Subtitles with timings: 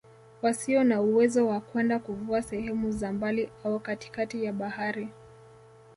[0.41, 5.09] Wasio na uwezo wa kwenda kuvua sehemu za mbali au katikati ya bahari